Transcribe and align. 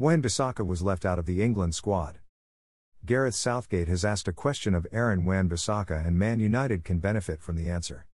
Wan-Bissaka 0.00 0.66
was 0.66 0.80
left 0.80 1.04
out 1.04 1.18
of 1.18 1.26
the 1.26 1.42
England 1.42 1.74
squad. 1.74 2.20
Gareth 3.04 3.34
Southgate 3.34 3.86
has 3.86 4.02
asked 4.02 4.26
a 4.28 4.32
question 4.32 4.74
of 4.74 4.86
Aaron 4.92 5.26
Wan-Bissaka 5.26 6.06
and 6.06 6.18
Man 6.18 6.40
United 6.40 6.84
can 6.84 7.00
benefit 7.00 7.42
from 7.42 7.56
the 7.56 7.68
answer. 7.68 8.06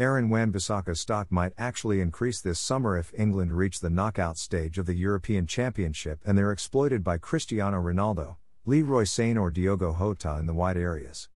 Aaron 0.00 0.30
Wan-Bissaka's 0.30 0.98
stock 0.98 1.30
might 1.30 1.52
actually 1.56 2.00
increase 2.00 2.40
this 2.40 2.58
summer 2.58 2.98
if 2.98 3.14
England 3.16 3.52
reach 3.52 3.78
the 3.78 3.88
knockout 3.88 4.36
stage 4.36 4.78
of 4.78 4.86
the 4.86 4.96
European 4.96 5.46
Championship 5.46 6.18
and 6.26 6.36
they're 6.36 6.50
exploited 6.50 7.04
by 7.04 7.18
Cristiano 7.18 7.80
Ronaldo, 7.80 8.34
Leroy 8.66 9.04
Sane 9.04 9.38
or 9.38 9.52
Diogo 9.52 9.94
Jota 9.96 10.38
in 10.40 10.46
the 10.46 10.54
wide 10.54 10.76
areas. 10.76 11.28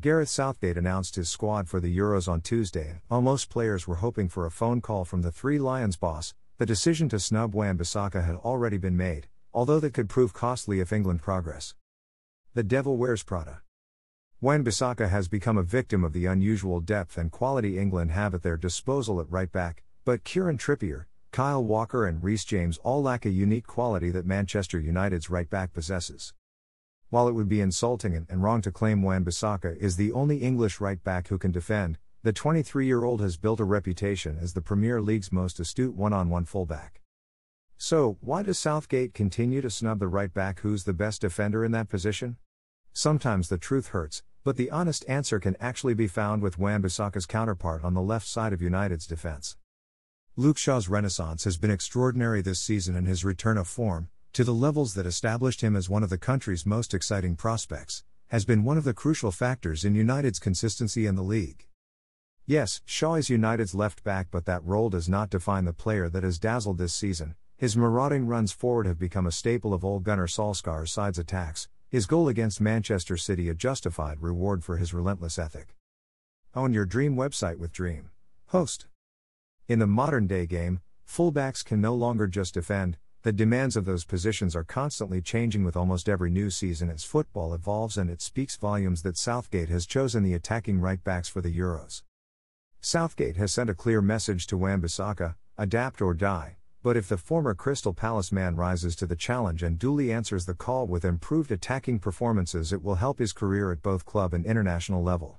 Gareth 0.00 0.30
Southgate 0.30 0.78
announced 0.78 1.16
his 1.16 1.28
squad 1.28 1.68
for 1.68 1.80
the 1.80 1.94
Euros 1.94 2.28
on 2.28 2.40
Tuesday, 2.40 3.02
while 3.08 3.20
most 3.20 3.50
players 3.50 3.86
were 3.86 3.96
hoping 3.96 4.30
for 4.30 4.46
a 4.46 4.50
phone 4.50 4.80
call 4.80 5.04
from 5.04 5.20
the 5.20 5.30
Three 5.30 5.58
Lions 5.58 5.98
boss, 5.98 6.32
the 6.58 6.66
decision 6.66 7.08
to 7.08 7.20
snub 7.20 7.54
Wan-Bissaka 7.54 8.24
had 8.24 8.34
already 8.34 8.78
been 8.78 8.96
made, 8.96 9.28
although 9.54 9.78
that 9.78 9.94
could 9.94 10.08
prove 10.08 10.32
costly 10.32 10.80
if 10.80 10.92
England 10.92 11.22
progress. 11.22 11.76
The 12.54 12.64
Devil 12.64 12.96
Wears 12.96 13.22
Prada. 13.22 13.62
Wan-Bissaka 14.40 15.08
has 15.08 15.28
become 15.28 15.56
a 15.56 15.62
victim 15.62 16.02
of 16.02 16.12
the 16.12 16.26
unusual 16.26 16.80
depth 16.80 17.16
and 17.16 17.30
quality 17.30 17.78
England 17.78 18.10
have 18.10 18.34
at 18.34 18.42
their 18.42 18.56
disposal 18.56 19.20
at 19.20 19.30
right 19.30 19.52
back, 19.52 19.84
but 20.04 20.24
Kieran 20.24 20.58
Trippier, 20.58 21.04
Kyle 21.30 21.62
Walker, 21.62 22.04
and 22.04 22.24
Reece 22.24 22.44
James 22.44 22.78
all 22.78 23.04
lack 23.04 23.24
a 23.24 23.30
unique 23.30 23.68
quality 23.68 24.10
that 24.10 24.26
Manchester 24.26 24.80
United's 24.80 25.30
right 25.30 25.48
back 25.48 25.72
possesses. 25.72 26.34
While 27.10 27.28
it 27.28 27.34
would 27.34 27.48
be 27.48 27.60
insulting 27.60 28.26
and, 28.28 28.42
wrong 28.42 28.62
to 28.62 28.72
claim 28.72 29.02
Wan-Bissaka 29.02 29.76
is 29.76 29.96
the 29.96 30.10
only 30.10 30.38
English 30.38 30.80
right 30.80 31.02
back 31.04 31.28
who 31.28 31.38
can 31.38 31.52
defend, 31.52 31.98
the 32.28 32.32
23 32.34 32.84
year 32.84 33.04
old 33.04 33.22
has 33.22 33.38
built 33.38 33.58
a 33.58 33.64
reputation 33.64 34.36
as 34.38 34.52
the 34.52 34.60
Premier 34.60 35.00
League's 35.00 35.32
most 35.32 35.58
astute 35.58 35.94
one 35.94 36.12
on 36.12 36.28
one 36.28 36.44
fullback. 36.44 37.00
So, 37.78 38.18
why 38.20 38.42
does 38.42 38.58
Southgate 38.58 39.14
continue 39.14 39.62
to 39.62 39.70
snub 39.70 39.98
the 39.98 40.08
right 40.08 40.34
back 40.34 40.60
who's 40.60 40.84
the 40.84 40.92
best 40.92 41.22
defender 41.22 41.64
in 41.64 41.72
that 41.72 41.88
position? 41.88 42.36
Sometimes 42.92 43.48
the 43.48 43.56
truth 43.56 43.88
hurts, 43.96 44.22
but 44.44 44.58
the 44.58 44.70
honest 44.70 45.06
answer 45.08 45.40
can 45.40 45.56
actually 45.58 45.94
be 45.94 46.06
found 46.06 46.42
with 46.42 46.58
Wan-Bissaka's 46.58 47.24
counterpart 47.24 47.82
on 47.82 47.94
the 47.94 48.02
left 48.02 48.26
side 48.26 48.52
of 48.52 48.60
United's 48.60 49.06
defense. 49.06 49.56
Luke 50.36 50.58
Shaw's 50.58 50.86
renaissance 50.86 51.44
has 51.44 51.56
been 51.56 51.70
extraordinary 51.70 52.42
this 52.42 52.60
season 52.60 52.94
and 52.94 53.06
his 53.06 53.24
return 53.24 53.56
of 53.56 53.66
form, 53.66 54.10
to 54.34 54.44
the 54.44 54.52
levels 54.52 54.92
that 54.92 55.06
established 55.06 55.62
him 55.62 55.74
as 55.74 55.88
one 55.88 56.02
of 56.02 56.10
the 56.10 56.18
country's 56.18 56.66
most 56.66 56.92
exciting 56.92 57.36
prospects, 57.36 58.04
has 58.26 58.44
been 58.44 58.64
one 58.64 58.76
of 58.76 58.84
the 58.84 58.92
crucial 58.92 59.32
factors 59.32 59.82
in 59.82 59.94
United's 59.94 60.38
consistency 60.38 61.06
in 61.06 61.14
the 61.14 61.22
league. 61.22 61.67
Yes, 62.48 62.80
Shaw 62.86 63.16
is 63.16 63.28
United's 63.28 63.74
left 63.74 64.02
back, 64.02 64.28
but 64.30 64.46
that 64.46 64.64
role 64.64 64.88
does 64.88 65.06
not 65.06 65.28
define 65.28 65.66
the 65.66 65.74
player 65.74 66.08
that 66.08 66.22
has 66.22 66.38
dazzled 66.38 66.78
this 66.78 66.94
season. 66.94 67.34
His 67.58 67.76
marauding 67.76 68.26
runs 68.26 68.52
forward 68.52 68.86
have 68.86 68.98
become 68.98 69.26
a 69.26 69.32
staple 69.32 69.74
of 69.74 69.84
Ole 69.84 69.98
Gunnar 69.98 70.26
Solskjaer's 70.26 70.90
side's 70.90 71.18
attacks, 71.18 71.68
his 71.90 72.06
goal 72.06 72.26
against 72.26 72.58
Manchester 72.58 73.18
City 73.18 73.50
a 73.50 73.54
justified 73.54 74.22
reward 74.22 74.64
for 74.64 74.78
his 74.78 74.94
relentless 74.94 75.38
ethic. 75.38 75.76
Own 76.54 76.72
your 76.72 76.86
dream 76.86 77.16
website 77.16 77.58
with 77.58 77.70
Dream. 77.70 78.12
Host. 78.46 78.86
In 79.66 79.78
the 79.78 79.86
modern 79.86 80.26
day 80.26 80.46
game, 80.46 80.80
fullbacks 81.06 81.62
can 81.62 81.82
no 81.82 81.94
longer 81.94 82.26
just 82.26 82.54
defend, 82.54 82.96
the 83.24 83.32
demands 83.32 83.76
of 83.76 83.84
those 83.84 84.06
positions 84.06 84.56
are 84.56 84.64
constantly 84.64 85.20
changing 85.20 85.64
with 85.64 85.76
almost 85.76 86.08
every 86.08 86.30
new 86.30 86.48
season 86.48 86.88
as 86.88 87.04
football 87.04 87.52
evolves, 87.52 87.98
and 87.98 88.08
it 88.08 88.22
speaks 88.22 88.56
volumes 88.56 89.02
that 89.02 89.18
Southgate 89.18 89.68
has 89.68 89.84
chosen 89.84 90.22
the 90.22 90.32
attacking 90.32 90.80
right 90.80 91.04
backs 91.04 91.28
for 91.28 91.42
the 91.42 91.54
Euros. 91.54 92.00
Southgate 92.80 93.36
has 93.36 93.52
sent 93.52 93.68
a 93.68 93.74
clear 93.74 94.00
message 94.00 94.46
to 94.46 94.56
Wan-Bissaka 94.56 95.34
adapt 95.56 96.00
or 96.00 96.14
die. 96.14 96.56
But 96.80 96.96
if 96.96 97.08
the 97.08 97.18
former 97.18 97.52
Crystal 97.54 97.92
Palace 97.92 98.30
man 98.30 98.54
rises 98.54 98.94
to 98.96 99.06
the 99.06 99.16
challenge 99.16 99.64
and 99.64 99.78
duly 99.78 100.12
answers 100.12 100.46
the 100.46 100.54
call 100.54 100.86
with 100.86 101.04
improved 101.04 101.50
attacking 101.50 101.98
performances, 101.98 102.72
it 102.72 102.82
will 102.82 102.94
help 102.94 103.18
his 103.18 103.32
career 103.32 103.72
at 103.72 103.82
both 103.82 104.04
club 104.04 104.32
and 104.32 104.46
international 104.46 105.02
level. 105.02 105.38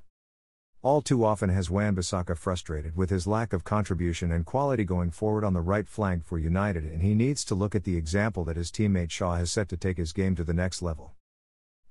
All 0.82 1.02
too 1.02 1.24
often 1.24 1.50
has 1.50 1.70
Wan-Bissaka 1.70 2.38
frustrated 2.38 2.98
with 2.98 3.10
his 3.10 3.26
lack 3.26 3.54
of 3.54 3.64
contribution 3.64 4.34
and 4.34 4.46
quality 4.46 4.84
going 4.84 5.10
forward 5.10 5.46
on 5.46 5.54
the 5.54 5.62
right 5.62 5.88
flank 5.88 6.26
for 6.26 6.38
United, 6.38 6.84
and 6.84 7.02
he 7.02 7.16
needs 7.16 7.46
to 7.46 7.56
look 7.56 7.74
at 7.74 7.86
the 7.86 7.96
example 7.96 8.44
that 8.44 8.58
his 8.58 8.70
teammate 8.70 9.12
Shaw 9.12 9.36
has 9.36 9.50
set 9.50 9.70
to 9.70 9.78
take 9.78 9.98
his 9.98 10.12
game 10.12 10.36
to 10.36 10.44
the 10.44 10.54
next 10.54 10.82
level. 10.82 11.14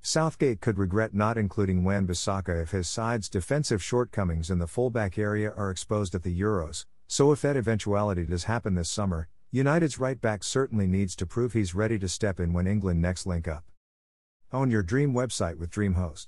Southgate 0.01 0.61
could 0.61 0.79
regret 0.79 1.13
not 1.13 1.37
including 1.37 1.85
Wan-Bissaka 1.85 2.63
if 2.63 2.71
his 2.71 2.89
side's 2.89 3.29
defensive 3.29 3.83
shortcomings 3.83 4.51
in 4.51 4.59
the 4.59 4.67
fullback 4.67 5.19
area 5.19 5.53
are 5.57 5.71
exposed 5.71 6.15
at 6.15 6.23
the 6.23 6.41
Euros, 6.41 6.87
so 7.07 7.33
if 7.33 7.43
that 7.43 7.57
eventuality 7.57 8.25
does 8.25 8.45
happen 8.45 8.75
this 8.75 8.89
summer, 8.89 9.29
United's 9.51 9.99
right 9.99 10.21
back 10.21 10.45
certainly 10.45 10.87
needs 10.87 11.17
to 11.17 11.27
prove 11.27 11.53
he's 11.53 11.75
ready 11.75 11.99
to 11.99 12.09
step 12.09 12.39
in 12.39 12.53
when 12.53 12.67
England 12.67 13.01
next 13.01 13.27
link 13.27 13.49
up. 13.49 13.65
Own 14.53 14.71
your 14.71 14.83
dream 14.83 15.13
website 15.13 15.57
with 15.57 15.71
DreamHost. 15.71 16.27